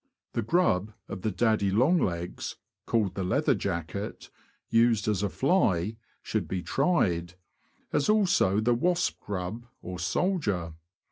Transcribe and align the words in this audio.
The. 0.33 0.41
grub 0.41 0.93
of 1.07 1.21
the" 1.21 1.29
daddy 1.45 1.69
long 1.69 1.99
legs," 1.99 2.55
called 2.87 3.13
the" 3.13 3.23
leather 3.23 3.53
jacket," 3.53 4.31
used 4.67 5.07
as 5.07 5.21
a 5.21 5.29
fly, 5.29 5.97
should 6.23 6.47
be 6.47 6.63
tried, 6.63 7.35
as 7.93 8.09
also 8.09 8.59
the 8.59 8.73
wasp 8.73 9.19
grub, 9.19 9.67
or 9.83 9.97
'^soldier." 9.99 10.73